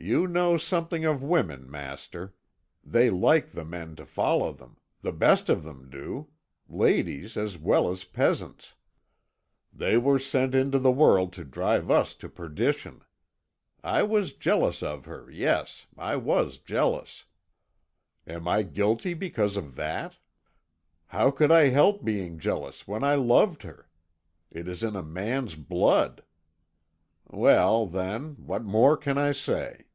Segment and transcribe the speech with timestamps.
[0.00, 2.32] You know something of women, master;
[2.84, 6.28] they like the men to follow them the best of them do
[6.68, 8.76] ladies as well as peasants.
[9.72, 13.02] They were sent into the world to drive us to perdition.
[13.82, 17.24] I was jealous of her, yes, I was jealous.
[18.24, 20.16] Am I guilty because of that?
[21.06, 23.90] How could I help being jealous when I loved her?
[24.52, 26.22] It is in a man's blood.
[27.26, 29.86] Well, then, what more can I say?"